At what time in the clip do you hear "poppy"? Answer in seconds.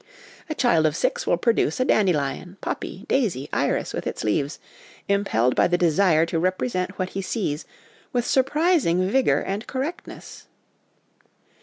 2.59-3.05